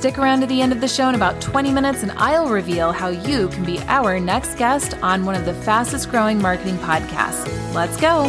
Stick 0.00 0.16
around 0.16 0.40
to 0.40 0.46
the 0.46 0.62
end 0.62 0.72
of 0.72 0.80
the 0.80 0.88
show 0.88 1.10
in 1.10 1.14
about 1.14 1.42
20 1.42 1.72
minutes, 1.72 2.02
and 2.02 2.10
I'll 2.12 2.48
reveal 2.48 2.90
how 2.90 3.08
you 3.08 3.48
can 3.48 3.66
be 3.66 3.78
our 3.80 4.18
next 4.18 4.54
guest 4.54 4.94
on 5.02 5.26
one 5.26 5.34
of 5.34 5.44
the 5.44 5.52
fastest 5.52 6.08
growing 6.10 6.40
marketing 6.40 6.78
podcasts. 6.78 7.44
Let's 7.74 8.00
go. 8.00 8.24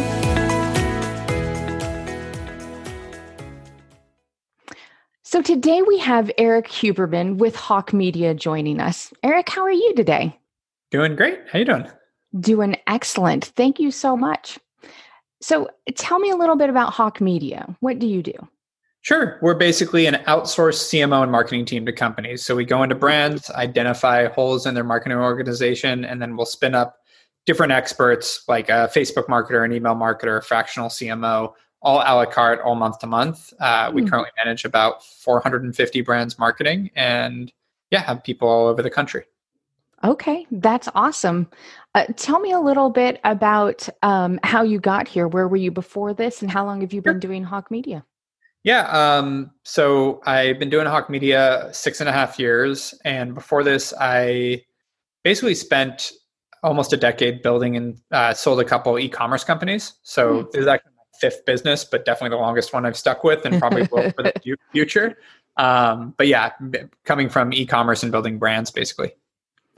So 5.22 5.40
today 5.40 5.80
we 5.80 5.96
have 6.00 6.30
Erik 6.36 6.68
Huberman 6.68 7.38
with 7.38 7.56
Hawke 7.56 7.94
Media 7.94 8.34
joining 8.34 8.78
us. 8.78 9.10
Erik, 9.22 9.48
how 9.48 9.62
are 9.62 9.72
you 9.72 9.94
today? 9.94 10.38
Doing 10.90 11.16
great. 11.16 11.40
How 11.50 11.58
you 11.58 11.64
doing? 11.64 11.88
Doing 12.38 12.76
excellent. 12.86 13.46
Thank 13.46 13.80
you 13.80 13.90
so 13.90 14.14
much. 14.14 14.58
So 15.40 15.70
tell 15.94 16.18
me 16.18 16.28
a 16.28 16.36
little 16.36 16.56
bit 16.56 16.68
about 16.68 16.92
Hawke 16.92 17.22
Media. 17.22 17.74
What 17.80 17.98
do 17.98 18.06
you 18.06 18.22
do? 18.22 18.34
Sure. 19.02 19.38
We're 19.42 19.54
basically 19.54 20.06
an 20.06 20.14
outsourced 20.26 20.88
CMO 20.88 21.24
and 21.24 21.32
marketing 21.32 21.64
team 21.64 21.84
to 21.86 21.92
companies. 21.92 22.44
So 22.44 22.54
we 22.54 22.64
go 22.64 22.84
into 22.84 22.94
brands, 22.94 23.50
identify 23.50 24.28
holes 24.28 24.64
in 24.64 24.74
their 24.74 24.84
marketing 24.84 25.18
organization, 25.18 26.04
and 26.04 26.22
then 26.22 26.36
we'll 26.36 26.46
spin 26.46 26.76
up 26.76 26.98
different 27.44 27.72
experts 27.72 28.44
like 28.46 28.68
a 28.68 28.88
Facebook 28.94 29.26
marketer, 29.26 29.64
an 29.64 29.72
email 29.72 29.96
marketer, 29.96 30.38
a 30.38 30.42
fractional 30.42 30.88
CMO, 30.88 31.52
all 31.82 31.98
a 31.98 32.14
la 32.14 32.24
carte, 32.24 32.60
all 32.60 32.76
month 32.76 33.00
to 33.00 33.08
month. 33.08 33.52
Uh, 33.58 33.90
we 33.92 34.02
mm. 34.02 34.08
currently 34.08 34.30
manage 34.36 34.64
about 34.64 35.04
450 35.04 36.00
brands 36.02 36.38
marketing 36.38 36.88
and 36.94 37.52
yeah, 37.90 38.02
have 38.02 38.22
people 38.22 38.48
all 38.48 38.68
over 38.68 38.82
the 38.82 38.90
country. 38.90 39.24
Okay, 40.04 40.46
that's 40.52 40.88
awesome. 40.94 41.48
Uh, 41.94 42.06
tell 42.16 42.38
me 42.40 42.52
a 42.52 42.60
little 42.60 42.90
bit 42.90 43.20
about 43.24 43.88
um, 44.02 44.38
how 44.44 44.62
you 44.62 44.80
got 44.80 45.06
here. 45.06 45.28
Where 45.28 45.46
were 45.46 45.56
you 45.56 45.70
before 45.70 46.12
this, 46.12 46.42
and 46.42 46.50
how 46.50 46.64
long 46.64 46.80
have 46.80 46.92
you 46.92 47.02
been 47.02 47.20
doing 47.20 47.44
Hawke 47.44 47.70
Media? 47.70 48.04
Yeah. 48.64 48.86
Um, 48.86 49.50
so 49.64 50.20
I've 50.24 50.58
been 50.58 50.70
doing 50.70 50.86
Hawke 50.86 51.10
Media 51.10 51.68
six 51.72 52.00
and 52.00 52.08
a 52.08 52.12
half 52.12 52.38
years. 52.38 52.94
And 53.04 53.34
before 53.34 53.64
this, 53.64 53.92
I 54.00 54.64
basically 55.24 55.54
spent 55.54 56.12
almost 56.62 56.92
a 56.92 56.96
decade 56.96 57.42
building 57.42 57.76
and 57.76 58.00
uh, 58.12 58.32
sold 58.34 58.60
a 58.60 58.64
couple 58.64 58.98
e 58.98 59.08
commerce 59.08 59.42
companies. 59.42 59.94
So 60.02 60.44
mm. 60.44 60.52
this 60.52 60.62
is 60.62 60.66
actually 60.68 60.92
my 60.96 61.18
fifth 61.20 61.44
business, 61.44 61.84
but 61.84 62.04
definitely 62.04 62.36
the 62.36 62.40
longest 62.40 62.72
one 62.72 62.86
I've 62.86 62.96
stuck 62.96 63.24
with 63.24 63.44
and 63.44 63.58
probably 63.58 63.88
will 63.90 64.10
for 64.12 64.22
the 64.22 64.32
future. 64.72 65.18
Um, 65.56 66.14
but 66.16 66.28
yeah, 66.28 66.52
coming 67.04 67.28
from 67.28 67.52
e 67.52 67.66
commerce 67.66 68.02
and 68.02 68.12
building 68.12 68.38
brands 68.38 68.70
basically. 68.70 69.12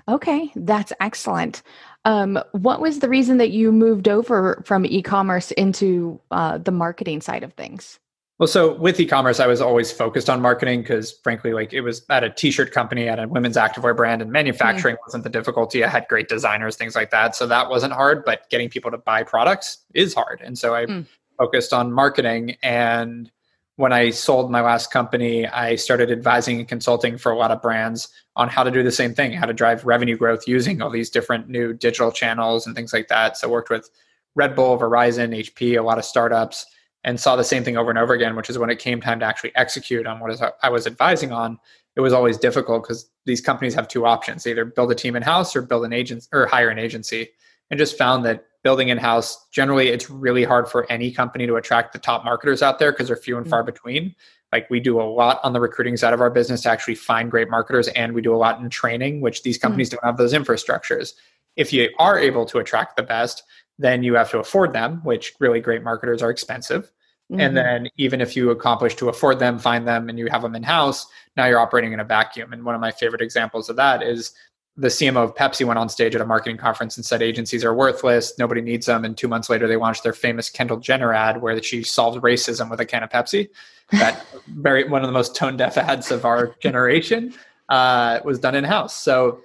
Okay, 0.07 0.53
that's 0.55 0.93
excellent. 1.01 1.63
Um, 2.05 2.39
what 2.53 2.83
was 2.83 2.99
the 2.99 3.09
reason 3.09 3.39
that 3.39 3.51
you 3.51 3.73
moved 3.73 4.09
over 4.09 4.63
from 4.67 4.85
e 4.85 5.01
commerce 5.01 5.51
into 5.53 6.21
uh, 6.31 6.59
the 6.59 6.71
marketing 6.71 7.23
side 7.23 7.43
of 7.43 7.55
things? 7.55 7.99
Well, 8.39 8.49
so 8.49 8.75
with 8.75 8.99
e-commerce, 8.99 9.39
I 9.39 9.47
was 9.47 9.61
always 9.61 9.93
focused 9.93 10.29
on 10.29 10.41
marketing 10.41 10.81
because, 10.83 11.13
frankly, 11.23 11.53
like 11.53 11.73
it 11.73 11.83
was 11.83 12.05
at 12.11 12.25
a 12.25 12.31
t-shirt 12.31 12.73
company, 12.73 13.09
at 13.09 13.21
a 13.21 13.29
women's 13.29 13.57
activewear 13.57 13.97
brand, 13.97 14.23
and 14.23 14.33
manufacturing 14.33 14.97
mm. 14.97 14.99
wasn't 15.07 15.23
the 15.23 15.31
difficulty. 15.31 15.85
I 15.85 15.89
had 15.89 16.07
great 16.09 16.29
designers, 16.29 16.75
things 16.75 16.97
like 16.97 17.11
that, 17.11 17.37
so 17.37 17.47
that 17.47 17.71
wasn't 17.71 17.93
hard. 17.93 18.25
But 18.25 18.51
getting 18.51 18.69
people 18.69 18.91
to 18.91 18.99
buy 18.99 19.23
products 19.23 19.85
is 19.95 20.15
hard, 20.15 20.41
and 20.43 20.59
so 20.59 20.75
I 20.75 20.87
mm. 20.87 21.07
focused 21.39 21.73
on 21.73 21.93
marketing. 21.93 22.57
And 22.61 23.31
when 23.77 23.93
I 23.93 24.11
sold 24.11 24.51
my 24.51 24.63
last 24.63 24.91
company, 24.91 25.47
I 25.47 25.77
started 25.77 26.11
advising 26.11 26.59
and 26.59 26.67
consulting 26.67 27.19
for 27.19 27.31
a 27.31 27.37
lot 27.37 27.53
of 27.53 27.63
brands 27.63 28.09
on 28.35 28.49
how 28.49 28.65
to 28.65 28.71
do 28.73 28.83
the 28.83 28.91
same 28.91 29.15
thing, 29.15 29.33
how 29.33 29.47
to 29.47 29.55
drive 29.55 29.85
revenue 29.85 30.17
growth 30.17 30.49
using 30.49 30.83
all 30.83 30.91
these 30.91 31.09
different 31.09 31.49
new 31.49 31.73
digital 31.73 32.11
channels 32.11 32.67
and 32.67 32.75
things 32.75 32.93
like 32.93 33.07
that. 33.09 33.37
So 33.37 33.49
worked 33.49 33.71
with 33.71 33.91
Red 34.35 34.57
Bull, 34.57 34.77
Verizon, 34.77 35.37
HP, 35.37 35.79
a 35.79 35.83
lot 35.83 35.99
of 35.99 36.05
startups 36.05 36.67
and 37.05 37.21
saw 37.21 37.37
the 37.37 37.45
same 37.45 37.63
thing 37.63 37.77
over 37.77 37.91
and 37.91 37.99
over 37.99 38.15
again, 38.15 38.35
which 38.35 38.51
is 38.51 38.59
when 38.59 38.71
it 38.71 38.79
came 38.79 39.01
time 39.01 39.21
to 39.21 39.27
actually 39.27 39.55
execute 39.55 40.07
on 40.07 40.21
what 40.21 40.57
I 40.63 40.71
was 40.71 40.87
advising 40.87 41.33
on, 41.33 41.59
it 41.97 42.01
was 42.01 42.13
always 42.13 42.39
difficult 42.39 42.83
because 42.83 43.09
these 43.27 43.41
companies 43.41 43.75
have 43.75 43.87
two 43.89 44.07
options: 44.07 44.47
either 44.47 44.65
build 44.65 44.91
a 44.91 44.95
team 44.95 45.15
in 45.15 45.23
house 45.23 45.55
or 45.55 45.63
build 45.63 45.85
an 45.85 45.93
agent 45.93 46.29
or 46.33 46.47
hire 46.47 46.71
an 46.71 46.79
agency. 46.79 47.31
And 47.71 47.79
just 47.79 47.97
found 47.97 48.25
that 48.25 48.45
building 48.63 48.89
in 48.89 48.99
house 48.99 49.47
generally 49.51 49.89
it's 49.89 50.11
really 50.11 50.45
hard 50.45 50.69
for 50.69 50.91
any 50.91 51.11
company 51.11 51.47
to 51.47 51.57
attract 51.57 51.93
the 51.93 51.99
top 51.99 52.25
marketers 52.25 52.63
out 52.63 52.79
there 52.79 52.93
because 52.93 53.09
they're 53.09 53.17
few 53.17 53.37
and 53.37 53.49
far 53.49 53.61
mm-hmm. 53.61 53.67
between. 53.67 54.15
Like 54.53 54.69
we 54.71 54.81
do 54.81 55.01
a 55.01 55.03
lot 55.03 55.41
on 55.43 55.53
the 55.53 55.61
recruiting 55.61 55.97
side 55.97 56.13
of 56.13 56.21
our 56.21 56.31
business 56.31 56.63
to 56.63 56.71
actually 56.71 56.95
find 56.95 57.31
great 57.31 57.51
marketers, 57.51 57.89
and 57.89 58.15
we 58.15 58.23
do 58.23 58.35
a 58.35 58.39
lot 58.39 58.61
in 58.61 58.71
training, 58.71 59.21
which 59.21 59.43
these 59.43 59.59
companies 59.59 59.89
mm-hmm. 59.89 59.97
don't 59.97 60.05
have 60.05 60.17
those 60.17 60.33
infrastructures. 60.33 61.15
If 61.57 61.73
you 61.73 61.91
are 61.99 62.19
able 62.19 62.45
to 62.47 62.59
attract 62.59 62.97
the 62.97 63.03
best, 63.03 63.43
then 63.79 64.03
you 64.03 64.15
have 64.15 64.31
to 64.31 64.39
afford 64.39 64.73
them, 64.73 65.01
which 65.03 65.35
really 65.41 65.61
great 65.61 65.83
marketers 65.83 66.23
are 66.23 66.31
expensive. 66.31 66.91
Mm-hmm. 67.31 67.41
And 67.41 67.57
then 67.57 67.89
even 67.97 68.21
if 68.21 68.37
you 68.37 68.51
accomplish 68.51 68.95
to 68.97 69.09
afford 69.09 69.39
them, 69.39 69.59
find 69.59 69.89
them, 69.89 70.09
and 70.09 70.19
you 70.19 70.27
have 70.27 70.43
them 70.43 70.55
in 70.55 70.63
house, 70.63 71.07
now 71.37 71.47
you're 71.47 71.59
operating 71.59 71.93
in 71.93 72.01
a 72.01 72.05
vacuum. 72.05 72.53
And 72.53 72.65
one 72.65 72.75
of 72.75 72.81
my 72.81 72.93
favorite 72.93 73.23
examples 73.23 73.69
of 73.69 73.77
that 73.77 74.03
is 74.03 74.33
the 74.77 74.89
CMO 74.89 75.25
of 75.25 75.35
Pepsi 75.35 75.65
went 75.65 75.79
on 75.79 75.89
stage 75.89 76.15
at 76.15 76.21
a 76.21 76.27
marketing 76.27 76.57
conference 76.57 76.97
and 76.97 77.07
said 77.07 77.23
agencies 77.23 77.65
are 77.65 77.75
worthless, 77.75 78.39
nobody 78.39 78.61
needs 78.61 78.87
them. 78.87 79.05
And 79.05 79.17
two 79.17 79.29
months 79.29 79.49
later, 79.49 79.69
they 79.69 79.77
launched 79.77 80.03
their 80.03 80.13
famous 80.13 80.51
Kendall 80.51 80.79
Jenner 80.79 81.13
ad 81.13 81.41
where 81.41 81.63
she 81.63 81.83
solved 81.83 82.21
racism 82.23 82.71
with 82.71 82.81
a 82.81 82.85
can 82.85 83.03
of 83.03 83.11
Pepsi. 83.11 83.49
That 83.93 84.27
very 84.49 84.89
one 84.89 85.03
of 85.03 85.07
the 85.07 85.13
most 85.13 85.37
tone 85.37 85.57
deaf 85.57 85.79
ads 85.79 86.11
of 86.11 86.25
our 86.25 86.57
generation 86.61 87.35
uh, 87.69 88.21
was 88.25 88.41
done 88.41 88.55
in 88.55 88.65
house. 88.65 88.97
So 88.97 89.41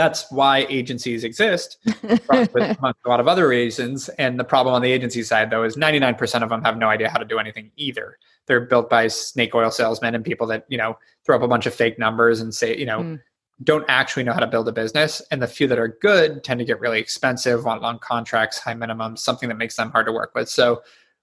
that's 0.00 0.30
why 0.30 0.66
agencies 0.70 1.24
exist 1.24 1.76
with 1.84 2.26
a 2.30 2.94
lot 3.06 3.20
of 3.20 3.28
other 3.28 3.46
reasons. 3.46 4.08
And 4.18 4.40
the 4.40 4.44
problem 4.44 4.74
on 4.74 4.80
the 4.80 4.90
agency 4.90 5.22
side 5.22 5.50
though 5.50 5.62
is 5.62 5.76
99% 5.76 6.42
of 6.42 6.48
them 6.48 6.64
have 6.64 6.78
no 6.78 6.88
idea 6.88 7.10
how 7.10 7.18
to 7.18 7.24
do 7.26 7.38
anything 7.38 7.70
either. 7.76 8.16
They're 8.46 8.62
built 8.62 8.88
by 8.88 9.08
snake 9.08 9.54
oil 9.54 9.70
salesmen 9.70 10.14
and 10.14 10.24
people 10.24 10.46
that 10.46 10.64
you 10.68 10.78
know 10.78 10.96
throw 11.26 11.36
up 11.36 11.42
a 11.42 11.48
bunch 11.48 11.66
of 11.66 11.74
fake 11.74 11.98
numbers 11.98 12.40
and 12.40 12.54
say 12.54 12.74
you 12.74 12.86
know 12.86 13.00
mm. 13.00 13.20
don't 13.62 13.84
actually 13.88 14.22
know 14.22 14.32
how 14.32 14.40
to 14.40 14.46
build 14.46 14.66
a 14.68 14.72
business. 14.72 15.20
And 15.30 15.42
the 15.42 15.46
few 15.46 15.66
that 15.66 15.78
are 15.78 15.98
good 16.00 16.42
tend 16.44 16.60
to 16.60 16.64
get 16.64 16.80
really 16.80 16.98
expensive 16.98 17.66
want 17.66 17.82
long 17.82 17.98
contracts 17.98 18.58
high 18.58 18.72
minimums 18.72 19.18
something 19.18 19.50
that 19.50 19.58
makes 19.58 19.76
them 19.76 19.90
hard 19.90 20.06
to 20.06 20.12
work 20.12 20.34
with. 20.34 20.48
So 20.48 20.80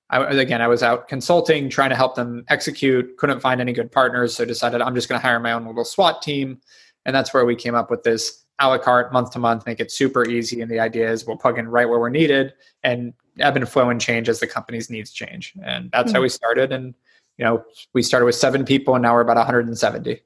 I, 0.10 0.24
again 0.24 0.62
i 0.62 0.70
was 0.70 0.84
out 0.84 1.10
consulting 1.10 1.70
trying 1.70 1.90
to 1.90 1.96
help 1.98 2.16
them 2.16 2.46
execute 2.48 3.18
couldn't 3.18 3.42
find 3.42 3.60
any 3.60 3.74
good 3.74 3.92
partners 3.92 4.34
so 4.34 4.46
decided 4.46 4.82
i'm 4.82 4.96
just 4.96 5.10
going 5.10 5.20
to 5.20 5.28
hire 5.28 5.38
my 5.38 5.52
own 5.52 5.66
little 5.66 5.84
swat 5.84 6.22
team 6.22 6.62
and 7.08 7.16
that's 7.16 7.34
where 7.34 7.46
we 7.46 7.56
came 7.56 7.74
up 7.74 7.90
with 7.90 8.04
this 8.04 8.44
a 8.60 8.68
la 8.68 8.78
carte 8.78 9.14
month 9.14 9.32
to 9.32 9.40
month, 9.40 9.66
make 9.66 9.80
it 9.80 9.92
super 9.92 10.28
easy. 10.28 10.62
And 10.62 10.70
the 10.70 10.80
idea 10.80 11.10
is 11.10 11.26
we'll 11.26 11.38
plug 11.38 11.58
in 11.58 11.68
right 11.70 11.88
where 11.88 12.00
we're 12.00 12.10
needed 12.10 12.54
and 12.84 13.14
ebb 13.40 13.56
and 13.56 13.68
flow 13.68 13.90
and 13.90 14.02
change 14.02 14.30
as 14.30 14.40
the 14.40 14.48
company's 14.48 14.90
needs 14.90 15.12
change. 15.12 15.54
And 15.64 15.90
that's 15.92 16.08
mm-hmm. 16.08 16.16
how 16.16 16.20
hmm. 16.20 16.24
we 16.24 16.30
started. 16.30 16.72
And, 16.72 16.94
you 17.38 17.46
know, 17.46 17.64
we 17.94 18.02
started 18.04 18.26
with 18.26 18.36
seven 18.36 18.66
people 18.66 18.96
and 18.96 19.02
now 19.04 19.14
we're 19.14 19.22
about 19.22 19.38
170. 19.38 20.22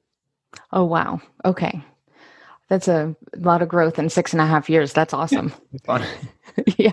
Oh, 0.72 0.84
wow. 0.84 1.20
Okay. 1.44 1.84
That's 2.68 2.88
a 2.88 3.14
lot 3.36 3.62
of 3.62 3.68
growth 3.68 3.98
in 3.98 4.08
six 4.08 4.32
and 4.32 4.40
a 4.40 4.46
half 4.46 4.70
years. 4.70 4.92
That's 4.92 5.12
awesome. 5.12 5.52
fun. 5.84 6.02
yeah. 6.76 6.92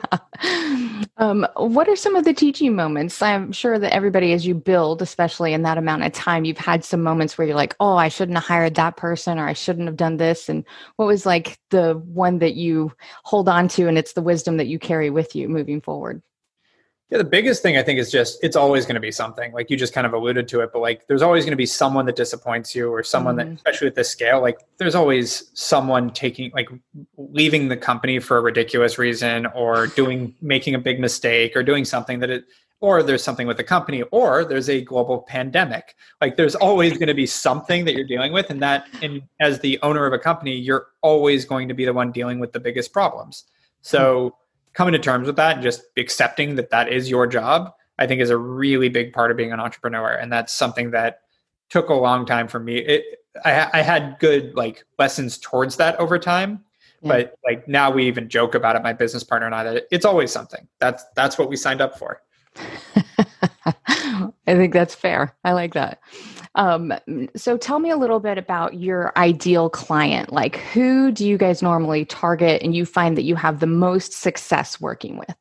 Um, 1.17 1.45
what 1.57 1.87
are 1.89 1.95
some 1.95 2.15
of 2.15 2.23
the 2.23 2.33
teaching 2.33 2.75
moments? 2.75 3.21
I'm 3.21 3.51
sure 3.51 3.77
that 3.77 3.93
everybody, 3.93 4.33
as 4.33 4.45
you 4.47 4.55
build, 4.55 5.01
especially 5.01 5.53
in 5.53 5.63
that 5.63 5.77
amount 5.77 6.03
of 6.03 6.13
time, 6.13 6.45
you've 6.45 6.57
had 6.57 6.83
some 6.85 7.03
moments 7.03 7.37
where 7.37 7.45
you're 7.47 7.55
like, 7.55 7.75
oh, 7.79 7.95
I 7.95 8.07
shouldn't 8.07 8.37
have 8.37 8.45
hired 8.45 8.75
that 8.75 8.97
person 8.97 9.37
or 9.37 9.47
I 9.47 9.53
shouldn't 9.53 9.87
have 9.87 9.97
done 9.97 10.17
this. 10.17 10.49
And 10.49 10.65
what 10.95 11.05
was 11.07 11.25
like 11.25 11.59
the 11.71 11.95
one 12.05 12.39
that 12.39 12.55
you 12.55 12.93
hold 13.23 13.49
on 13.49 13.67
to 13.69 13.87
and 13.87 13.97
it's 13.97 14.13
the 14.13 14.21
wisdom 14.21 14.57
that 14.57 14.67
you 14.67 14.79
carry 14.79 15.09
with 15.09 15.35
you 15.35 15.49
moving 15.49 15.81
forward? 15.81 16.21
Yeah, 17.09 17.17
the 17.17 17.23
biggest 17.23 17.63
thing 17.63 17.75
I 17.75 17.81
think 17.81 17.97
is 17.99 18.11
just 18.11 18.37
it's 18.43 18.55
always 18.55 18.85
going 18.85 18.95
to 18.95 19.01
be 19.01 19.11
something. 19.11 19.51
Like 19.51 19.71
you 19.71 19.77
just 19.77 19.93
kind 19.93 20.05
of 20.05 20.13
alluded 20.13 20.47
to 20.49 20.59
it, 20.59 20.69
but 20.71 20.79
like 20.79 21.07
there's 21.07 21.23
always 21.23 21.43
going 21.43 21.53
to 21.53 21.57
be 21.57 21.65
someone 21.65 22.05
that 22.05 22.15
disappoints 22.15 22.75
you 22.75 22.91
or 22.93 23.01
someone 23.01 23.35
mm-hmm. 23.35 23.49
that 23.49 23.55
especially 23.55 23.87
at 23.87 23.95
this 23.95 24.09
scale, 24.09 24.41
like 24.41 24.59
there's 24.77 24.93
always 24.93 25.49
someone 25.55 26.11
taking 26.11 26.51
like 26.53 26.69
leaving 27.17 27.67
the 27.67 27.77
company 27.77 28.19
for 28.19 28.37
a 28.37 28.41
ridiculous 28.41 28.99
reason 28.99 29.47
or 29.47 29.87
doing 29.87 30.35
making 30.41 30.75
a 30.75 30.79
big 30.79 30.99
mistake 30.99 31.55
or 31.55 31.63
doing 31.63 31.83
something 31.83 32.19
that 32.19 32.29
it 32.29 32.45
or 32.81 33.01
there's 33.01 33.23
something 33.23 33.47
with 33.47 33.57
the 33.57 33.63
company 33.63 34.03
or 34.03 34.45
there's 34.45 34.69
a 34.69 34.81
global 34.81 35.23
pandemic. 35.23 35.95
Like 36.21 36.37
there's 36.37 36.55
always 36.55 36.93
going 36.93 37.07
to 37.07 37.15
be 37.15 37.25
something 37.25 37.85
that 37.85 37.95
you're 37.95 38.07
dealing 38.07 38.33
with 38.33 38.51
and 38.51 38.61
that 38.61 38.87
and 39.01 39.23
as 39.41 39.59
the 39.59 39.79
owner 39.81 40.05
of 40.05 40.13
a 40.13 40.19
company, 40.19 40.55
you're 40.55 40.87
always 41.01 41.43
going 41.43 41.67
to 41.69 41.73
be 41.73 41.85
the 41.85 41.93
one 41.93 42.11
dealing 42.11 42.39
with 42.39 42.53
the 42.53 42.59
biggest 42.59 42.93
problems. 42.93 43.45
So 43.81 44.35
coming 44.73 44.93
to 44.93 44.99
terms 44.99 45.27
with 45.27 45.35
that 45.35 45.55
and 45.55 45.63
just 45.63 45.83
accepting 45.97 46.55
that 46.55 46.69
that 46.69 46.89
is 46.91 47.09
your 47.09 47.27
job 47.27 47.73
i 47.97 48.07
think 48.07 48.21
is 48.21 48.29
a 48.29 48.37
really 48.37 48.89
big 48.89 49.13
part 49.13 49.31
of 49.31 49.37
being 49.37 49.51
an 49.51 49.59
entrepreneur 49.59 50.13
and 50.13 50.31
that's 50.31 50.53
something 50.53 50.91
that 50.91 51.21
took 51.69 51.89
a 51.89 51.93
long 51.93 52.25
time 52.25 52.47
for 52.47 52.59
me 52.59 52.77
it, 52.77 53.03
I, 53.45 53.69
I 53.73 53.81
had 53.81 54.17
good 54.19 54.55
like 54.55 54.85
lessons 54.97 55.37
towards 55.37 55.77
that 55.77 55.97
over 55.99 56.17
time 56.17 56.63
Yeah. 57.01 57.09
But 57.09 57.35
like 57.45 57.67
now 57.67 57.89
we 57.91 58.05
even 58.07 58.27
joke 58.29 58.55
about 58.55 58.75
it, 58.75 58.83
my 58.83 58.93
business 58.93 59.23
partner 59.23 59.45
and 59.45 59.55
I, 59.55 59.63
that 59.63 59.83
it's 59.91 60.05
always 60.05 60.31
something. 60.31 60.67
That's 60.79 61.03
that's 61.15 61.37
what 61.37 61.49
we 61.49 61.55
signed 61.55 61.81
up 61.81 61.97
for. 61.97 62.21
I 64.49 64.55
think 64.55 64.73
that's 64.73 64.95
fair. 64.95 65.35
I 65.43 65.53
like 65.53 65.73
that. 65.75 65.99
Um, 66.55 66.91
so 67.35 67.57
tell 67.57 67.79
me 67.79 67.91
a 67.91 67.97
little 67.97 68.19
bit 68.19 68.37
about 68.37 68.73
your 68.73 69.13
ideal 69.15 69.69
client. 69.69 70.33
Like, 70.33 70.57
who 70.57 71.11
do 71.11 71.27
you 71.27 71.37
guys 71.37 71.61
normally 71.61 72.05
target 72.05 72.63
and 72.63 72.75
you 72.75 72.85
find 72.85 73.15
that 73.15 73.23
you 73.23 73.35
have 73.35 73.59
the 73.59 73.67
most 73.67 74.13
success 74.13 74.81
working 74.81 75.17
with? 75.17 75.35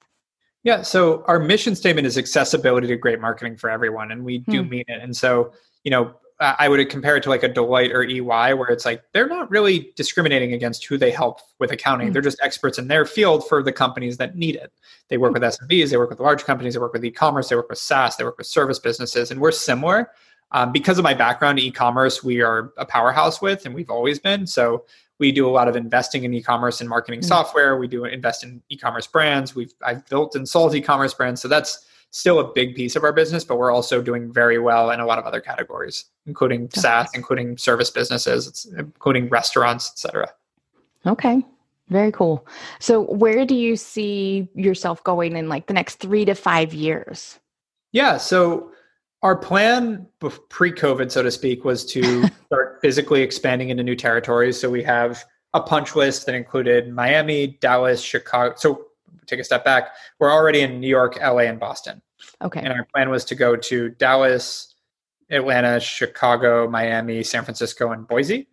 Yeah, 0.64 0.82
so 0.82 1.24
our 1.26 1.38
mission 1.38 1.74
statement 1.74 2.06
is 2.06 2.18
accessibility 2.18 2.88
to 2.88 2.96
great 2.96 3.20
marketing 3.20 3.56
for 3.56 3.70
everyone, 3.70 4.10
and 4.10 4.24
we 4.24 4.38
do 4.38 4.62
hmm. 4.62 4.68
mean 4.68 4.84
it. 4.88 5.00
And 5.02 5.16
so, 5.16 5.52
you 5.84 5.90
know, 5.90 6.14
I 6.40 6.68
would 6.68 6.88
compare 6.88 7.16
it 7.16 7.22
to 7.24 7.30
like 7.30 7.42
a 7.42 7.48
Deloitte 7.48 7.92
or 7.92 8.04
EY, 8.04 8.54
where 8.54 8.68
it's 8.68 8.84
like 8.84 9.02
they're 9.12 9.28
not 9.28 9.50
really 9.50 9.92
discriminating 9.96 10.52
against 10.52 10.84
who 10.84 10.96
they 10.96 11.10
help 11.10 11.40
with 11.58 11.72
accounting. 11.72 12.10
Mm. 12.10 12.12
They're 12.12 12.22
just 12.22 12.38
experts 12.40 12.78
in 12.78 12.86
their 12.86 13.04
field 13.04 13.48
for 13.48 13.60
the 13.60 13.72
companies 13.72 14.18
that 14.18 14.36
need 14.36 14.54
it. 14.54 14.72
They 15.08 15.18
work 15.18 15.32
mm. 15.32 15.40
with 15.40 15.42
SMBs, 15.42 15.90
they 15.90 15.96
work 15.96 16.10
with 16.10 16.20
large 16.20 16.44
companies, 16.44 16.74
they 16.74 16.80
work 16.80 16.92
with 16.92 17.04
e-commerce, 17.04 17.48
they 17.48 17.56
work 17.56 17.68
with 17.68 17.78
SaaS, 17.78 18.16
they 18.16 18.24
work 18.24 18.38
with 18.38 18.46
service 18.46 18.78
businesses, 18.78 19.32
and 19.32 19.40
we're 19.40 19.50
similar. 19.50 20.10
Um, 20.52 20.70
because 20.70 20.96
of 20.96 21.02
my 21.02 21.12
background 21.12 21.58
in 21.58 21.64
e-commerce, 21.66 22.22
we 22.22 22.40
are 22.40 22.72
a 22.76 22.86
powerhouse 22.86 23.42
with, 23.42 23.66
and 23.66 23.74
we've 23.74 23.90
always 23.90 24.20
been. 24.20 24.46
So 24.46 24.84
we 25.18 25.32
do 25.32 25.48
a 25.48 25.50
lot 25.50 25.66
of 25.66 25.74
investing 25.74 26.22
in 26.22 26.32
e-commerce 26.32 26.80
and 26.80 26.88
marketing 26.88 27.20
mm. 27.20 27.24
software. 27.24 27.78
We 27.78 27.88
do 27.88 28.04
invest 28.04 28.44
in 28.44 28.62
e-commerce 28.68 29.08
brands. 29.08 29.56
We've 29.56 29.74
I've 29.84 30.06
built 30.06 30.36
and 30.36 30.48
sold 30.48 30.72
e-commerce 30.76 31.14
brands, 31.14 31.42
so 31.42 31.48
that's 31.48 31.84
still 32.10 32.38
a 32.40 32.52
big 32.52 32.74
piece 32.74 32.96
of 32.96 33.04
our 33.04 33.12
business, 33.12 33.44
but 33.44 33.58
we're 33.58 33.70
also 33.70 34.00
doing 34.00 34.32
very 34.32 34.58
well 34.58 34.90
in 34.90 35.00
a 35.00 35.06
lot 35.06 35.18
of 35.18 35.24
other 35.24 35.40
categories, 35.40 36.06
including. 36.26 36.68
SaaS, 36.70 37.08
including 37.14 37.58
service 37.58 37.90
businesses, 37.90 38.66
including 38.78 39.28
restaurants, 39.28 39.90
etc. 39.90 40.32
Okay. 41.06 41.44
Very 41.88 42.12
cool. 42.12 42.46
So 42.80 43.02
where 43.02 43.46
do 43.46 43.54
you 43.54 43.76
see 43.76 44.48
yourself 44.54 45.02
going 45.04 45.36
in 45.36 45.48
like 45.48 45.66
the 45.66 45.74
next 45.74 45.96
three 45.96 46.24
to 46.26 46.34
five 46.34 46.74
years? 46.74 47.38
Yeah. 47.92 48.18
So 48.18 48.72
our 49.22 49.36
plan 49.36 50.06
pre-COVID, 50.20 51.10
so 51.10 51.22
to 51.22 51.30
speak, 51.30 51.64
was 51.64 51.84
to 51.86 52.28
start 52.46 52.78
physically 52.82 53.22
expanding 53.22 53.70
into 53.70 53.82
new 53.82 53.96
territories. 53.96 54.60
So 54.60 54.68
we 54.68 54.82
have 54.82 55.24
a 55.54 55.60
punch 55.62 55.96
list 55.96 56.26
that 56.26 56.34
included 56.34 56.92
Miami, 56.92 57.58
Dallas, 57.60 58.02
Chicago. 58.02 58.54
So 58.58 58.87
take 59.26 59.40
a 59.40 59.44
step 59.44 59.64
back, 59.64 59.90
we're 60.18 60.32
already 60.32 60.60
in 60.60 60.80
New 60.80 60.88
York, 60.88 61.18
LA, 61.20 61.40
and 61.40 61.58
Boston. 61.60 62.02
Okay. 62.42 62.60
And 62.60 62.72
our 62.72 62.86
plan 62.94 63.10
was 63.10 63.24
to 63.26 63.34
go 63.34 63.56
to 63.56 63.90
Dallas, 63.90 64.74
Atlanta, 65.30 65.80
Chicago, 65.80 66.68
Miami, 66.68 67.22
San 67.22 67.44
Francisco, 67.44 67.92
and 67.92 68.06
Boise. 68.06 68.48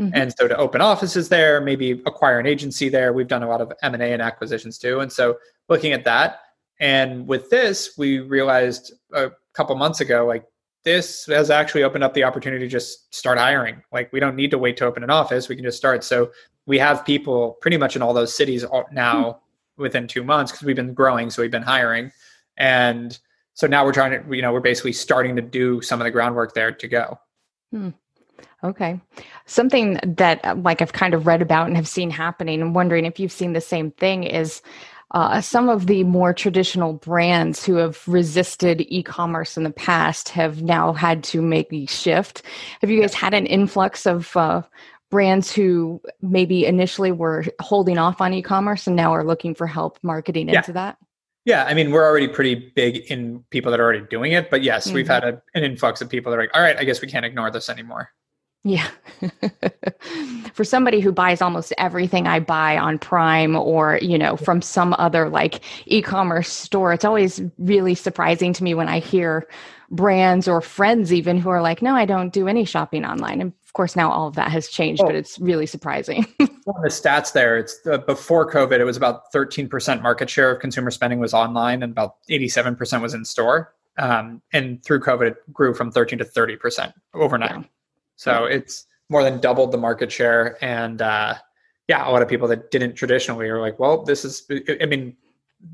Mm-hmm. 0.00 0.10
And 0.14 0.34
so 0.38 0.46
to 0.46 0.56
open 0.56 0.80
offices 0.80 1.28
there, 1.28 1.60
maybe 1.60 2.02
acquire 2.06 2.38
an 2.38 2.46
agency 2.46 2.88
there. 2.88 3.12
We've 3.12 3.26
done 3.26 3.42
a 3.42 3.48
lot 3.48 3.60
of 3.60 3.72
M&A 3.82 4.12
and 4.12 4.22
acquisitions 4.22 4.78
too. 4.78 5.00
And 5.00 5.12
so 5.12 5.38
looking 5.68 5.92
at 5.92 6.04
that, 6.04 6.40
and 6.80 7.26
with 7.26 7.50
this, 7.50 7.98
we 7.98 8.20
realized 8.20 8.92
a 9.12 9.32
couple 9.52 9.74
months 9.74 10.00
ago, 10.00 10.24
like 10.24 10.44
this 10.84 11.26
has 11.26 11.50
actually 11.50 11.82
opened 11.82 12.04
up 12.04 12.14
the 12.14 12.22
opportunity 12.22 12.64
to 12.64 12.70
just 12.70 13.12
start 13.12 13.38
hiring. 13.38 13.82
Like 13.90 14.12
we 14.12 14.20
don't 14.20 14.36
need 14.36 14.52
to 14.52 14.58
wait 14.58 14.76
to 14.76 14.84
open 14.84 15.02
an 15.02 15.10
office; 15.10 15.48
we 15.48 15.56
can 15.56 15.64
just 15.64 15.76
start. 15.76 16.04
So 16.04 16.30
we 16.66 16.78
have 16.78 17.04
people 17.04 17.58
pretty 17.60 17.76
much 17.76 17.96
in 17.96 18.02
all 18.02 18.14
those 18.14 18.32
cities 18.32 18.64
now 18.92 19.24
mm-hmm 19.24 19.38
within 19.78 20.06
two 20.06 20.22
months 20.24 20.52
because 20.52 20.66
we've 20.66 20.76
been 20.76 20.94
growing, 20.94 21.30
so 21.30 21.42
we've 21.42 21.50
been 21.50 21.62
hiring, 21.62 22.12
and 22.56 23.18
so 23.54 23.66
now 23.66 23.84
we're 23.84 23.92
trying 23.92 24.22
to, 24.22 24.36
you 24.36 24.42
know, 24.42 24.52
we're 24.52 24.60
basically 24.60 24.92
starting 24.92 25.36
to 25.36 25.42
do 25.42 25.80
some 25.80 26.00
of 26.00 26.04
the 26.04 26.10
groundwork 26.10 26.54
there 26.54 26.70
to 26.72 26.88
go. 26.88 27.18
Hmm. 27.72 27.90
Okay. 28.62 29.00
Something 29.46 29.98
that, 30.04 30.44
uh, 30.44 30.54
like, 30.56 30.82
I've 30.82 30.92
kind 30.92 31.14
of 31.14 31.26
read 31.26 31.42
about 31.42 31.66
and 31.66 31.76
have 31.76 31.88
seen 31.88 32.10
happening, 32.10 32.60
and 32.60 32.74
wondering 32.74 33.04
if 33.04 33.18
you've 33.18 33.32
seen 33.32 33.52
the 33.52 33.60
same 33.60 33.90
thing 33.92 34.24
is 34.24 34.62
uh, 35.12 35.40
some 35.40 35.68
of 35.68 35.86
the 35.86 36.04
more 36.04 36.34
traditional 36.34 36.92
brands 36.92 37.64
who 37.64 37.76
have 37.76 38.06
resisted 38.06 38.84
e-commerce 38.88 39.56
in 39.56 39.62
the 39.62 39.70
past 39.70 40.28
have 40.28 40.62
now 40.62 40.92
had 40.92 41.24
to 41.24 41.40
make 41.40 41.70
the 41.70 41.86
shift. 41.86 42.42
Have 42.80 42.90
you 42.90 43.00
guys 43.00 43.14
had 43.14 43.32
an 43.32 43.46
influx 43.46 44.06
of 44.06 44.36
uh, 44.36 44.62
brands 45.10 45.52
who 45.52 46.00
maybe 46.20 46.66
initially 46.66 47.12
were 47.12 47.44
holding 47.60 47.98
off 47.98 48.20
on 48.20 48.32
e-commerce 48.34 48.86
and 48.86 48.96
now 48.96 49.14
are 49.14 49.24
looking 49.24 49.54
for 49.54 49.66
help 49.66 49.98
marketing 50.02 50.48
yeah. 50.48 50.56
into 50.56 50.72
that? 50.72 50.98
Yeah, 51.44 51.64
I 51.64 51.72
mean, 51.72 51.92
we're 51.92 52.04
already 52.04 52.28
pretty 52.28 52.54
big 52.54 53.10
in 53.10 53.42
people 53.50 53.70
that 53.70 53.80
are 53.80 53.84
already 53.84 54.04
doing 54.10 54.32
it, 54.32 54.50
but 54.50 54.62
yes, 54.62 54.86
mm-hmm. 54.86 54.96
we've 54.96 55.08
had 55.08 55.24
a, 55.24 55.40
an 55.54 55.64
influx 55.64 56.02
of 56.02 56.10
people 56.10 56.30
that 56.30 56.38
are 56.38 56.42
like, 56.42 56.54
all 56.54 56.60
right, 56.60 56.76
I 56.76 56.84
guess 56.84 57.00
we 57.00 57.08
can't 57.08 57.24
ignore 57.24 57.50
this 57.50 57.70
anymore. 57.70 58.10
Yeah. 58.64 58.88
For 60.52 60.64
somebody 60.64 61.00
who 61.00 61.12
buys 61.12 61.40
almost 61.40 61.72
everything 61.78 62.26
I 62.26 62.40
buy 62.40 62.76
on 62.76 62.98
Prime 62.98 63.56
or, 63.56 63.98
you 64.02 64.18
know, 64.18 64.36
from 64.36 64.60
some 64.60 64.94
other 64.98 65.30
like 65.30 65.60
e-commerce 65.86 66.52
store, 66.52 66.92
it's 66.92 67.04
always 67.04 67.40
really 67.58 67.94
surprising 67.94 68.52
to 68.54 68.64
me 68.64 68.74
when 68.74 68.88
I 68.88 68.98
hear 68.98 69.48
brands 69.90 70.48
or 70.48 70.60
friends 70.60 71.12
even 71.12 71.38
who 71.38 71.48
are 71.48 71.62
like, 71.62 71.80
"No, 71.80 71.94
I 71.94 72.04
don't 72.04 72.32
do 72.32 72.48
any 72.48 72.64
shopping 72.64 73.06
online." 73.06 73.40
And 73.40 73.52
of 73.68 73.74
course, 73.74 73.94
now 73.94 74.10
all 74.10 74.28
of 74.28 74.34
that 74.36 74.50
has 74.50 74.68
changed, 74.68 75.02
oh. 75.02 75.06
but 75.06 75.14
it's 75.14 75.38
really 75.38 75.66
surprising. 75.66 76.26
One 76.38 76.76
of 76.76 76.82
the 76.82 76.88
stats 76.88 77.34
there, 77.34 77.58
it's 77.58 77.82
the, 77.82 77.98
before 77.98 78.50
COVID, 78.50 78.80
it 78.80 78.84
was 78.84 78.96
about 78.96 79.30
13% 79.30 80.00
market 80.00 80.30
share 80.30 80.50
of 80.52 80.60
consumer 80.60 80.90
spending 80.90 81.18
was 81.18 81.34
online 81.34 81.82
and 81.82 81.92
about 81.92 82.16
87% 82.30 83.02
was 83.02 83.12
in 83.12 83.26
store. 83.26 83.74
Um, 83.98 84.40
and 84.54 84.82
through 84.82 85.00
COVID, 85.00 85.32
it 85.32 85.52
grew 85.52 85.74
from 85.74 85.92
13 85.92 86.18
to 86.20 86.24
30% 86.24 86.94
overnight. 87.12 87.50
Yeah. 87.50 87.62
So 88.16 88.46
yeah. 88.46 88.56
it's 88.56 88.86
more 89.10 89.22
than 89.22 89.38
doubled 89.38 89.72
the 89.72 89.78
market 89.78 90.10
share. 90.10 90.56
And 90.64 91.02
uh, 91.02 91.34
yeah, 91.88 92.08
a 92.08 92.10
lot 92.10 92.22
of 92.22 92.28
people 92.28 92.48
that 92.48 92.70
didn't 92.70 92.94
traditionally 92.94 93.50
are 93.50 93.60
like, 93.60 93.78
well, 93.78 94.02
this 94.02 94.24
is, 94.24 94.50
I 94.80 94.86
mean, 94.86 95.14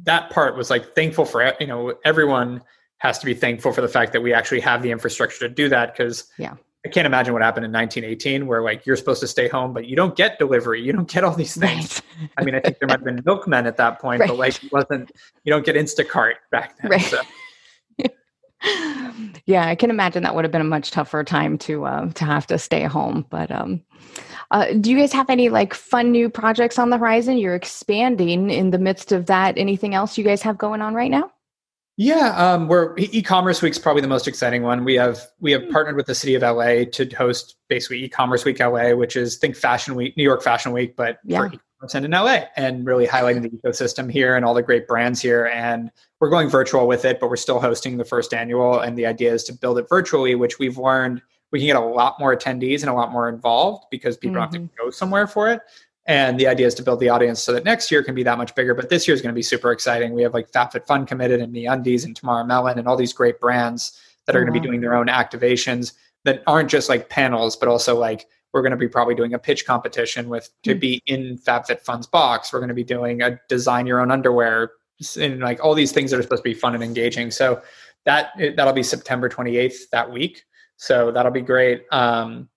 that 0.02 0.30
part 0.30 0.56
was 0.56 0.68
like 0.68 0.96
thankful 0.96 1.26
for, 1.26 1.54
you 1.60 1.68
know, 1.68 1.94
everyone 2.04 2.60
has 2.98 3.20
to 3.20 3.26
be 3.26 3.34
thankful 3.34 3.72
for 3.72 3.82
the 3.82 3.88
fact 3.88 4.12
that 4.14 4.22
we 4.22 4.32
actually 4.32 4.60
have 4.60 4.82
the 4.82 4.90
infrastructure 4.90 5.46
to 5.46 5.54
do 5.54 5.68
that 5.68 5.92
because 5.92 6.24
yeah 6.38 6.54
I 6.84 6.90
can't 6.90 7.06
imagine 7.06 7.32
what 7.32 7.42
happened 7.42 7.64
in 7.64 7.72
1918 7.72 8.46
where 8.46 8.60
like 8.60 8.84
you're 8.84 8.96
supposed 8.96 9.20
to 9.20 9.26
stay 9.26 9.48
home, 9.48 9.72
but 9.72 9.86
you 9.86 9.96
don't 9.96 10.14
get 10.14 10.38
delivery. 10.38 10.82
You 10.82 10.92
don't 10.92 11.10
get 11.10 11.24
all 11.24 11.34
these 11.34 11.56
things. 11.56 12.02
Right. 12.20 12.30
I 12.36 12.44
mean, 12.44 12.54
I 12.54 12.60
think 12.60 12.78
there 12.78 12.86
might 12.86 12.98
have 12.98 13.04
been 13.04 13.22
milkmen 13.26 13.66
at 13.66 13.78
that 13.78 14.00
point, 14.00 14.20
right. 14.20 14.28
but 14.28 14.36
like 14.36 14.62
it 14.62 14.70
wasn't, 14.70 15.10
you 15.44 15.52
don't 15.52 15.64
get 15.64 15.76
Instacart 15.76 16.34
back 16.50 16.76
then. 16.78 16.90
Right. 16.90 17.00
So. 17.00 17.20
yeah, 19.46 19.66
I 19.66 19.74
can 19.74 19.88
imagine 19.88 20.22
that 20.24 20.34
would 20.34 20.44
have 20.44 20.52
been 20.52 20.60
a 20.60 20.64
much 20.64 20.90
tougher 20.90 21.24
time 21.24 21.56
to, 21.58 21.86
uh, 21.86 22.10
to 22.10 22.24
have 22.26 22.46
to 22.48 22.58
stay 22.58 22.82
home. 22.82 23.24
But, 23.30 23.50
um, 23.50 23.82
uh, 24.50 24.74
do 24.78 24.90
you 24.90 24.98
guys 24.98 25.12
have 25.12 25.30
any 25.30 25.48
like 25.48 25.72
fun 25.72 26.12
new 26.12 26.28
projects 26.28 26.78
on 26.78 26.90
the 26.90 26.98
horizon? 26.98 27.38
You're 27.38 27.54
expanding 27.54 28.50
in 28.50 28.70
the 28.70 28.78
midst 28.78 29.10
of 29.10 29.24
that. 29.26 29.56
Anything 29.56 29.94
else 29.94 30.18
you 30.18 30.24
guys 30.24 30.42
have 30.42 30.58
going 30.58 30.82
on 30.82 30.94
right 30.94 31.10
now? 31.10 31.32
Yeah, 31.96 32.34
um, 32.36 32.66
we're 32.66 32.94
e-commerce 32.98 33.62
week's 33.62 33.78
probably 33.78 34.02
the 34.02 34.08
most 34.08 34.26
exciting 34.26 34.62
one. 34.62 34.84
We 34.84 34.94
have 34.94 35.28
we 35.40 35.52
have 35.52 35.62
hmm. 35.62 35.70
partnered 35.70 35.96
with 35.96 36.06
the 36.06 36.14
city 36.14 36.34
of 36.34 36.42
LA 36.42 36.84
to 36.92 37.08
host 37.16 37.56
basically 37.68 38.02
e-commerce 38.04 38.44
week 38.44 38.58
LA, 38.58 38.94
which 38.94 39.14
is 39.14 39.36
think 39.36 39.54
Fashion 39.54 39.94
Week, 39.94 40.16
New 40.16 40.24
York 40.24 40.42
Fashion 40.42 40.72
Week, 40.72 40.96
but 40.96 41.18
yeah. 41.24 41.38
for 41.38 41.46
e-commerce 41.46 41.94
and 41.94 42.04
in 42.04 42.10
LA, 42.10 42.44
and 42.56 42.84
really 42.84 43.06
highlighting 43.06 43.42
the 43.42 43.50
ecosystem 43.50 44.10
here 44.10 44.34
and 44.34 44.44
all 44.44 44.54
the 44.54 44.62
great 44.62 44.88
brands 44.88 45.20
here. 45.20 45.46
And 45.46 45.90
we're 46.18 46.30
going 46.30 46.48
virtual 46.48 46.88
with 46.88 47.04
it, 47.04 47.20
but 47.20 47.30
we're 47.30 47.36
still 47.36 47.60
hosting 47.60 47.96
the 47.96 48.04
first 48.04 48.34
annual. 48.34 48.80
And 48.80 48.98
the 48.98 49.06
idea 49.06 49.32
is 49.32 49.44
to 49.44 49.52
build 49.52 49.78
it 49.78 49.86
virtually, 49.88 50.34
which 50.34 50.58
we've 50.58 50.78
learned 50.78 51.22
we 51.52 51.60
can 51.60 51.68
get 51.68 51.76
a 51.76 51.80
lot 51.80 52.18
more 52.18 52.36
attendees 52.36 52.80
and 52.80 52.90
a 52.90 52.94
lot 52.94 53.12
more 53.12 53.28
involved 53.28 53.84
because 53.88 54.16
people 54.16 54.30
mm-hmm. 54.30 54.34
don't 54.34 54.42
have 54.42 54.52
to 54.52 54.58
mm-hmm. 54.58 54.86
go 54.86 54.90
somewhere 54.90 55.28
for 55.28 55.48
it. 55.48 55.60
And 56.06 56.38
the 56.38 56.46
idea 56.46 56.66
is 56.66 56.74
to 56.74 56.82
build 56.82 57.00
the 57.00 57.08
audience 57.08 57.42
so 57.42 57.52
that 57.52 57.64
next 57.64 57.90
year 57.90 58.02
can 58.02 58.14
be 58.14 58.22
that 58.24 58.36
much 58.36 58.54
bigger. 58.54 58.74
But 58.74 58.90
this 58.90 59.08
year 59.08 59.14
is 59.14 59.22
going 59.22 59.32
to 59.32 59.34
be 59.34 59.42
super 59.42 59.72
exciting. 59.72 60.12
We 60.12 60.22
have 60.22 60.34
like 60.34 60.50
FabFitFun 60.50 61.06
committed 61.06 61.40
and 61.40 61.54
MeUndies 61.54 62.04
and 62.04 62.14
Tamara 62.14 62.44
Mellon 62.44 62.78
and 62.78 62.86
all 62.86 62.96
these 62.96 63.12
great 63.12 63.40
brands 63.40 63.98
that 64.26 64.36
are 64.36 64.40
going 64.40 64.46
to 64.46 64.52
be 64.52 64.58
mm-hmm. 64.58 64.72
doing 64.72 64.80
their 64.82 64.94
own 64.94 65.06
activations 65.06 65.94
that 66.24 66.42
aren't 66.46 66.70
just 66.70 66.88
like 66.88 67.08
panels, 67.08 67.56
but 67.56 67.68
also 67.68 67.98
like 67.98 68.26
we're 68.52 68.62
going 68.62 68.70
to 68.70 68.76
be 68.76 68.88
probably 68.88 69.14
doing 69.14 69.34
a 69.34 69.38
pitch 69.38 69.66
competition 69.66 70.28
with 70.28 70.50
to 70.62 70.70
mm-hmm. 70.70 70.78
be 70.78 71.02
in 71.06 71.38
FabFitFun's 71.38 72.06
box. 72.06 72.52
We're 72.52 72.60
going 72.60 72.68
to 72.68 72.74
be 72.74 72.84
doing 72.84 73.22
a 73.22 73.40
design 73.48 73.86
your 73.86 74.00
own 74.00 74.10
underwear 74.10 74.72
and 75.18 75.40
like 75.40 75.62
all 75.64 75.74
these 75.74 75.92
things 75.92 76.10
that 76.10 76.18
are 76.18 76.22
supposed 76.22 76.44
to 76.44 76.48
be 76.48 76.54
fun 76.54 76.74
and 76.74 76.84
engaging. 76.84 77.30
So 77.30 77.62
that 78.04 78.30
that'll 78.56 78.72
be 78.72 78.82
September 78.82 79.28
28th 79.28 79.88
that 79.90 80.10
week. 80.10 80.44
So 80.76 81.10
that'll 81.10 81.32
be 81.32 81.40
great. 81.40 81.84
Um, 81.90 82.48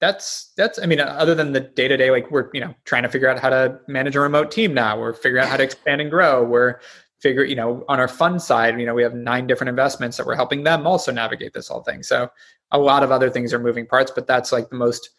that's 0.00 0.52
that's 0.56 0.78
i 0.78 0.86
mean 0.86 0.98
other 0.98 1.34
than 1.34 1.52
the 1.52 1.60
day 1.60 1.86
to 1.86 1.96
day 1.96 2.10
like 2.10 2.30
we're 2.30 2.48
you 2.54 2.60
know 2.60 2.74
trying 2.84 3.02
to 3.02 3.08
figure 3.08 3.28
out 3.28 3.38
how 3.38 3.50
to 3.50 3.78
manage 3.86 4.16
a 4.16 4.20
remote 4.20 4.50
team 4.50 4.74
now. 4.74 4.98
We're 4.98 5.12
figuring 5.12 5.44
out 5.44 5.50
how 5.50 5.58
to 5.58 5.62
expand 5.62 6.00
and 6.00 6.10
grow. 6.10 6.42
We're 6.42 6.80
figure 7.20 7.44
you 7.44 7.54
know 7.54 7.84
on 7.88 8.00
our 8.00 8.08
fund 8.08 8.40
side 8.40 8.80
you 8.80 8.86
know 8.86 8.94
we 8.94 9.02
have 9.02 9.14
nine 9.14 9.46
different 9.46 9.68
investments 9.68 10.16
that 10.16 10.26
we're 10.26 10.34
helping 10.34 10.64
them 10.64 10.86
also 10.86 11.12
navigate 11.12 11.52
this 11.52 11.68
whole 11.68 11.82
thing. 11.82 12.02
So 12.02 12.30
a 12.72 12.78
lot 12.78 13.02
of 13.02 13.12
other 13.12 13.30
things 13.30 13.52
are 13.52 13.58
moving 13.58 13.86
parts 13.86 14.10
but 14.10 14.26
that's 14.26 14.52
like 14.52 14.70
the 14.70 14.76
most 14.76 15.10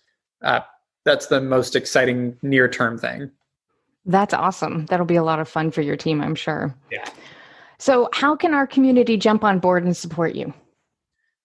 uh, 0.41 0.61
that's 1.05 1.27
the 1.27 1.39
most 1.39 1.75
exciting 1.75 2.37
near 2.41 2.67
term 2.67 2.97
thing. 2.97 3.29
That's 4.05 4.33
awesome. 4.33 4.87
That'll 4.87 5.05
be 5.05 5.15
a 5.15 5.23
lot 5.23 5.39
of 5.39 5.47
fun 5.47 5.69
for 5.69 5.81
your 5.81 5.95
team 5.95 6.21
i'm 6.21 6.35
sure. 6.35 6.75
Yeah. 6.91 7.07
So 7.77 8.09
how 8.13 8.35
can 8.35 8.53
our 8.53 8.65
community 8.65 9.17
jump 9.17 9.43
on 9.43 9.59
board 9.59 9.83
and 9.83 9.95
support 9.95 10.33
you 10.33 10.53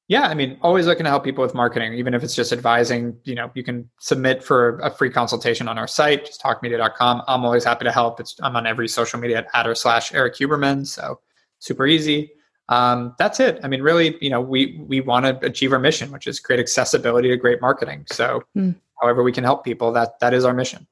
Yeah, 0.08 0.28
I 0.28 0.34
mean, 0.34 0.56
always 0.62 0.86
looking 0.86 1.02
to 1.02 1.10
help 1.10 1.24
people 1.24 1.42
with 1.42 1.54
marketing, 1.54 1.94
even 1.94 2.14
if 2.14 2.22
it's 2.22 2.34
just 2.34 2.52
advising. 2.52 3.16
You 3.24 3.34
know, 3.34 3.50
you 3.54 3.64
can 3.64 3.90
submit 3.98 4.42
for 4.42 4.78
a 4.78 4.90
free 4.90 5.10
consultation 5.10 5.66
on 5.66 5.78
our 5.78 5.88
site, 5.88 6.26
just 6.26 6.40
hawkemedia.com. 6.42 7.22
I'm 7.26 7.44
always 7.44 7.64
happy 7.64 7.84
to 7.84 7.92
help. 7.92 8.20
It's 8.20 8.36
I'm 8.40 8.54
on 8.54 8.66
every 8.66 8.86
social 8.86 9.18
media 9.18 9.38
at 9.38 9.48
adder 9.52 9.74
slash 9.74 10.14
Erik 10.14 10.34
Huberman, 10.34 10.86
so 10.86 11.18
super 11.58 11.86
easy. 11.86 12.30
Um, 12.68 13.14
that's 13.18 13.40
it. 13.40 13.58
I 13.64 13.68
mean, 13.68 13.82
really, 13.82 14.16
you 14.20 14.30
know, 14.30 14.40
we 14.40 14.80
we 14.86 15.00
want 15.00 15.26
to 15.26 15.44
achieve 15.44 15.72
our 15.72 15.80
mission, 15.80 16.12
which 16.12 16.28
is 16.28 16.38
create 16.38 16.60
accessibility 16.60 17.28
to 17.28 17.36
great 17.36 17.60
marketing. 17.60 18.06
So, 18.10 18.42
mm. 18.56 18.76
however 19.02 19.24
we 19.24 19.32
can 19.32 19.42
help 19.42 19.64
people, 19.64 19.92
that 19.92 20.20
that 20.20 20.34
is 20.34 20.44
our 20.44 20.54
mission. 20.54 20.86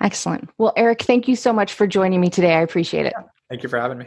Excellent. 0.00 0.50
Well, 0.58 0.72
Erik, 0.76 1.02
thank 1.02 1.28
you 1.28 1.36
so 1.36 1.52
much 1.52 1.72
for 1.72 1.86
joining 1.86 2.20
me 2.20 2.30
today. 2.30 2.54
I 2.54 2.60
appreciate 2.60 3.06
it. 3.06 3.14
Thank 3.48 3.62
you 3.62 3.68
for 3.68 3.80
having 3.80 3.98
me. 3.98 4.06